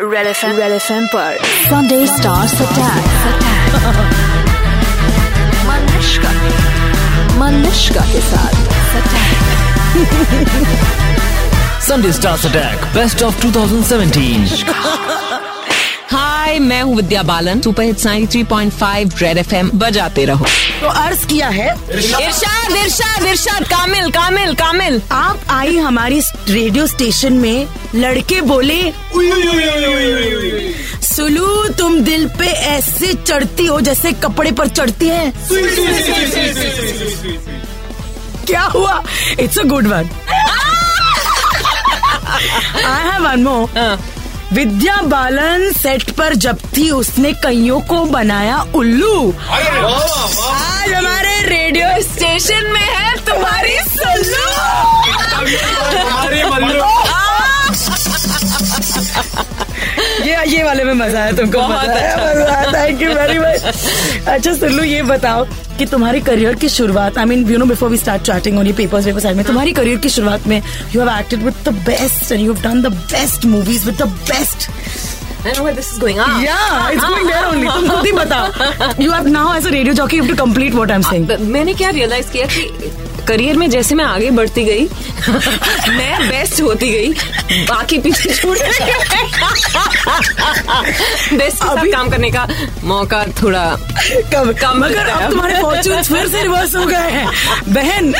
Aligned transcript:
Red 0.00 0.26
F 0.26 0.44
M 0.44 0.56
Red 0.56 0.72
F 0.72 0.90
M 0.90 1.06
पर 1.12 1.36
Sunday 1.68 2.06
stars 2.06 2.54
attack 2.62 3.06
Manushka 5.68 6.32
Manushka 7.38 8.04
के 8.12 8.20
साथ 8.30 8.64
Sunday 11.86 12.12
Stars 12.18 12.44
Attack 12.50 12.86
Best 12.98 13.22
of 13.28 13.40
2017 13.46 15.19
Hi 16.51 16.59
मैं 16.59 16.81
हूँ 16.83 16.95
Vidya 16.95 17.21
Balan. 17.23 17.59
Super 17.61 17.83
hits 17.83 18.05
93.5 18.05 19.21
red 19.21 19.37
FM 19.37 19.69
बजाते 19.79 20.25
रहो। 20.25 20.45
तो 20.81 20.87
अर्ज़ 21.01 21.25
किया 21.27 21.47
है 21.49 21.67
इरशाद। 21.97 22.71
इरशाद 22.77 23.25
इरशाद 23.27 23.63
कामिल 23.67 24.09
कामिल 24.11 24.53
कामिल। 24.55 25.01
आप 25.11 25.45
आई 25.49 25.77
हमारी 25.77 26.19
रेडियो 26.49 26.87
स्टेशन 26.87 27.33
में 27.33 27.67
लड़के 27.95 28.41
बोले 28.51 28.81
सुलू 31.07 31.67
तुम 31.79 31.99
दिल 32.03 32.27
पे 32.39 32.47
ऐसे 32.75 33.13
चढ़ती 33.13 33.65
हो 33.65 33.79
जैसे 33.81 34.11
कपड़े 34.23 34.51
पर 34.51 34.67
चढ़ती 34.69 35.07
है। 35.07 35.33
क्या 38.47 38.63
हुआ? 38.75 39.01
It's 39.39 39.57
a 39.57 39.63
good 39.65 39.87
one 39.87 40.09
I 42.85 43.11
have 43.11 43.27
one 43.27 43.43
more 43.43 43.99
Vidya 44.53 44.95
Balan 45.01 45.71
set 45.73 46.09
पर 46.11 46.33
जब 46.45 46.57
थी 46.75 46.89
उसने 46.91 47.31
कईयों 47.43 47.79
को 47.89 47.99
बनाया 48.05 48.57
उल्लू। 48.75 49.33
आज 49.51 50.93
हमारे 50.93 51.35
रेडियो 51.47 51.87
स्टेशन 52.01 52.67
में 52.73 52.87
है 52.87 53.15
तुम्हारी 53.25 53.77
सुल्लू। 53.89 54.45
ये 60.51 60.63
वाले 60.63 60.83
में 60.83 60.93
मज़ा 60.93 61.21
आया 61.21 61.31
तुमको 61.31 61.59
बहुत 61.59 62.73
थैंक 62.75 63.01
यू 63.01 63.13
वेरी 63.13 63.39
मच 63.39 64.27
अच्छा 64.27 64.53
सुल्लू 64.53 64.83
ये 64.83 65.01
बताओ 65.03 65.45
कि 65.77 65.85
तुम्हारी 65.85 66.21
करियर 66.21 66.55
की 66.55 66.69
शुरुआत 66.69 67.17
I 67.17 67.25
mean 67.25 67.47
you 67.51 67.57
know 67.57 67.65
before 67.65 67.89
we 67.89 67.97
start 67.97 68.23
chatting 68.23 68.57
on 68.59 68.67
ये 68.67 68.73
पेपर्स 68.73 69.05
पेपर 69.05 69.19
साइड 69.19 69.37
में 69.37 69.45
तुम्हारी 69.45 69.73
करियर 69.73 69.97
की 69.99 70.09
शुरुआत 70.09 70.47
में 70.47 70.61
you 70.95 71.01
have 71.01 71.17
acted 71.19 71.43
with 71.43 71.63
the 71.67 71.73
best 71.87 72.31
and 72.31 72.41
you 72.41 72.53
have 72.53 72.63
done 72.63 72.81
the 72.81 72.93
best 72.93 73.45
movies 73.45 73.85
with 73.85 74.01
the 74.01 74.07
best 74.31 74.69
I 75.43 75.53
know 75.53 75.63
where 75.63 75.73
this 75.73 75.91
is 75.91 75.97
going 75.99 76.19
on. 76.19 76.41
Yeah, 76.43 76.89
it's 76.89 77.03
going 77.03 77.27
there 77.27 77.45
only. 77.51 77.67
तुम 77.67 77.87
खुद 77.89 78.05
ही 78.05 78.11
बताओ. 78.17 78.47
You 79.05 79.11
have 79.11 79.27
now 79.35 79.45
as 79.53 79.65
a 79.65 79.71
radio 79.77 79.93
jockey, 80.01 80.17
you 80.17 80.23
have 80.23 80.31
to 80.33 80.39
complete 80.43 80.75
what 80.81 80.91
I'm 80.97 81.07
saying. 81.11 81.29
मैंने 81.55 81.73
क्या 81.81 81.89
realise 81.99 82.31
किया 82.31 82.45
कि 82.55 82.67
career 83.27 83.57
में 83.57 83.69
जैसे 83.69 83.95
मैं 83.95 84.05
आगे 84.05 84.29
बढ़ती 84.37 84.63
गई 84.65 84.85
मैं 85.97 86.29
बेस्ट 86.29 86.61
होती 86.61 86.89
गई 86.91 87.65
बाकी 87.67 87.97
पीछे 88.05 88.33
छूट 88.33 88.57
बेस्ट 91.37 91.61
अभी- 91.69 91.91
काम 91.93 92.09
करने 92.09 92.29
का 92.31 92.47
मौका 92.91 93.23
थोड़ा 93.41 93.65
कम 94.33 94.51
कम 94.61 94.79
मगर 94.83 95.07
अब 95.07 95.21
अब। 95.21 95.29
तुम्हारे 95.31 95.61
फॉर्चून 95.61 96.01
फिर 96.03 96.27
से 96.27 96.41
रिवर्स 96.43 96.75
हो 96.75 96.85
गए 96.85 97.09
हैं 97.17 97.27
बहन 97.73 98.11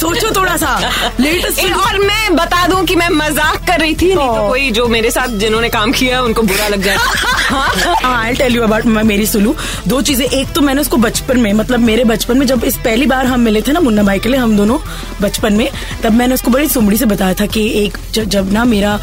सोचो 0.00 0.30
थोड़ा 0.40 0.56
सा 0.64 0.76
लेटेस्ट 1.20 1.72
और 1.86 1.98
मैं 2.04 2.34
बता 2.36 2.66
दूँ 2.68 2.84
कि 2.86 2.96
मैं 3.02 3.08
मज़ाक 3.22 3.66
कर 3.68 3.80
रही 3.80 3.94
थी 4.02 4.14
नहीं 4.14 4.26
तो 4.28 4.32
Oh. 4.34 4.48
कोई 4.48 4.70
जो 4.76 4.86
मेरे 4.88 5.10
साथ 5.10 5.38
जिन्होंने 5.44 5.68
काम 5.78 5.92
किया 6.02 6.20
उनको 6.22 6.42
बुरा 6.54 6.68
लग 6.68 6.82
जाए। 6.82 6.96
हाँ 7.44 7.94
आई 8.04 8.34
टेल 8.34 8.54
यू 8.56 8.62
अबाउट 8.62 8.84
मेरी 8.86 9.26
सुलू। 9.26 9.54
दो 9.88 10.00
चीज़ें। 10.02 10.26
एक 10.26 10.52
तो 10.54 10.60
मैंने 10.60 10.80
उसको 10.80 10.96
बचपन 10.96 11.40
में 11.40 11.52
मतलब 11.52 11.80
मेरे 11.80 12.04
बचपन 12.04 12.38
में 12.38 12.46
जब 12.46 12.64
इस 12.64 12.76
पहली 12.84 13.06
बार 13.06 13.26
हम 13.26 13.40
मिले 13.40 13.62
थे 13.62 13.72
ना 13.72 13.80
मुन्ना 13.80 14.02
भाई 14.02 14.18
के 14.18 14.28
लिए 14.28 14.40
हम 14.40 14.56
दोनों 14.56 14.78
बचपन 15.22 15.52
में 15.52 15.68
तब 16.02 16.12
मैंने 16.12 16.34
उसको 16.34 16.50
बड़ी 16.50 16.68
सुमड़ी 16.68 16.96
से 16.96 17.06
बताया 17.06 17.34
था 17.34 17.46
कि 17.46 17.66
एक 17.84 17.98
जब 18.14 18.52
ना 18.52 18.64
मेरा 18.64 18.98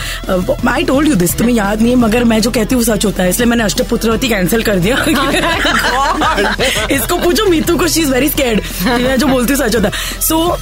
आई 0.70 0.84
टोल्ड 0.84 1.08
यू 1.08 1.16
दिस 1.16 1.38
तुम्हें 1.38 1.56
याद 1.56 1.82
नहीं 1.82 1.92
है 1.92 1.98
मगर 2.00 2.24
मैं 2.24 2.40
जो 2.42 2.52
कहती 2.52 2.76
हूँ 2.76 2.84
सच 2.84 3.06
होता 3.06 3.24
है 3.24 3.30
इसलिए 3.30 3.48
मैंने 3.50 3.64
अष्टपुत्रवती 3.64 4.30
कैंसिल 4.30 4.64
कर 4.64 4.80
दिया। 4.80 4.96
इसको 6.92 7.18
पूछो 7.18 7.46
मीतू 7.46 7.78
को 7.78 7.88
शी 7.88 8.02
इज़ 8.02 8.12
वेरी 8.12 8.30
स्कैर्ड 8.30 8.62
मैं 9.02 9.18
जो 9.18 9.28
बोलती 9.28 9.54
हूँ 9.54 9.62
सच 9.62 9.76
होता 9.76 9.88
है। 9.88 10.22
सो 10.22 10.58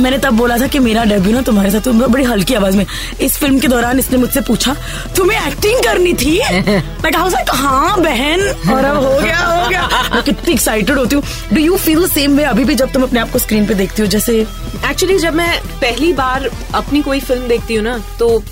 मैंने 0.00 0.18
तब 0.18 0.36
बोला 0.36 0.56
था 0.58 0.66
कि 0.66 0.78
मेरा 0.78 1.04
डेब्यू 1.04 1.32
ना 1.32 1.40
तुम्हारे 1.42 1.70
साथ 1.70 1.80
तो 1.80 1.92
बड़ी 1.92 2.24
हल्की 2.24 2.54
आवाज़ 2.54 2.76
में। 2.76 2.84
इस 3.20 3.36
फ़िल्म 3.38 3.58
के 3.58 3.68
दौरान 3.68 3.98
इसने 3.98 4.18
मुझसे 4.18 4.40
पूछा 4.48 4.74
तुम्हें 5.16 5.46
एक्टिंग 5.46 5.82
करनी 5.84 6.12
थी? 6.14 6.38
मैं 7.02 7.12
कहा 7.12 7.28
लाइक 7.28 7.50
हाँ 7.54 8.00
बहन 8.02 8.40
और 8.74 8.84
अब 8.84 8.96
हो 8.96 9.18
गया 9.20 9.38
हो 9.38 9.68
गया। 9.68 9.88
मैं 10.14 10.22
कितनी 10.22 10.52
एक्साइटेड 10.52 10.98
होती 10.98 11.16
हूँ। 11.16 11.22
Do 11.52 11.60
you 11.60 11.76
feel 11.76 12.06
same 12.08 12.36
way 12.36 12.44
अभी 12.44 12.64
भी 12.64 12.74
जब 12.74 12.92
तुम 12.92 13.02
अपने 13.02 13.20
आप 13.20 13.30
को 13.32 13.38
स्क्रीन 13.38 13.66
पे 13.66 13.74
देखती 13.74 14.02
हो 14.02 14.08
जैसे 14.08 14.40
एक्चुअली 14.40 15.18
जब 15.18 15.34
मैं 15.34 15.60
पहली 15.80 16.12
बार 16.12 16.48
अपनी 16.74 17.02
कोई 17.02 17.20
फ़िल्म 17.20 17.48
देखती 17.48 17.74
हूँ 17.74 17.84
ना 17.84 17.98
तो 18.18 18.42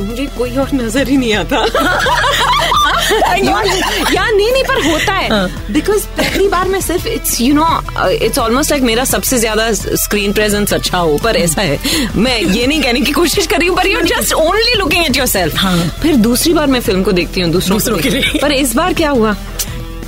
मुझे 0.00 0.26
कोई 0.38 0.56
और 0.56 0.70
नज़र 0.74 1.08
ही 1.08 1.16
नहीं 1.16 1.34
आता। 1.34 1.64
या 4.14 4.24
नहीं 4.30 4.50
नहीं 4.52 4.62
पर 4.64 4.82
होता 4.84 5.12
है। 5.12 5.72
बिकॉज़ 5.72 6.06
पहली 6.18 6.48
बार 6.48 6.68
मैं 6.68 6.80
सिर्फ़ 6.80 7.06
it's 7.08 7.40
you 7.40 7.54
know 7.54 7.66
it's 8.08 8.38
almost 8.38 8.70
like 8.70 8.82
मेरा 8.82 9.04
सबसे 9.04 9.38
ज़्यादा 9.38 9.70
स्क्रीन 9.72 10.32
प्रेजेंस 10.32 10.72
अच्छा 10.74 10.98
हो 10.98 11.18
पर 11.24 11.36
ऐसा 11.36 11.62
है। 11.62 11.78
मैं 12.16 12.38
ये 12.40 12.66
नहीं 12.66 12.82
कहने 12.82 13.00
की 13.00 13.12
कोशिश 13.12 13.46
कर 13.46 13.58
रही 13.58 13.68
हूँ 13.68 13.76
पर 13.76 13.86
you 13.86 14.00
just 14.06 14.32
only 14.32 14.74
looking 14.78 15.04
at 15.04 15.16
yourself 15.26 15.56
हाँ। 15.58 15.76
फिर 16.02 16.16
दूसरी 16.28 16.52
बार 16.52 16.66
मैं 16.66 16.80
फ़िल्म 16.80 17.02
को 17.02 17.12
देखती 17.12 17.40
हूँ 17.40 17.50
दूसरों, 17.52 17.98
के 17.98 18.10
लिए। 18.10 18.38
पर 18.42 18.52
इस 18.52 18.74
बार 18.76 18.94
क्या 18.94 19.10
हुआ? 19.10 19.34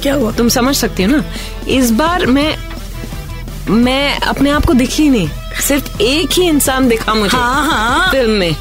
क्या 0.03 0.15
हुआ? 0.15 0.33
तुम 0.33 0.49
समझ 0.49 0.75
सकती 0.77 1.03
हो 1.03 1.11
ना? 1.11 1.25
इस 1.69 1.91
बार 1.91 2.27
मैं 2.27 2.55
मैं 3.71 4.19
अपने 4.21 4.51
आप 4.51 4.65
को 4.67 4.73
दिखी 4.75 5.09
नहीं। 5.09 5.29
सिर्फ़ 5.69 6.01
एक 6.03 6.31
ही 6.33 6.49
इंसान 6.49 6.89
दिखा 6.89 7.15
मुझे 7.15 7.37
हाँ, 7.37 7.65
हाँ। 7.71 8.11
फ़िल्म 8.11 8.31
में। 8.31 8.53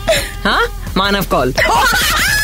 हाँ? 0.44 0.62
मानव 0.98 1.26
Kaul 1.32 1.54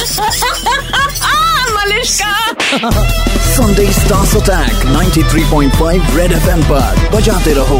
Malishka 1.77 2.33
Sunday 3.55 3.87
Stars 3.97 4.33
Attack 4.39 4.85
93.5 4.93 6.15
Red 6.17 6.35
FM 6.39 6.63
पर 6.69 7.09
बजाते 7.15 7.53
रहो 7.59 7.79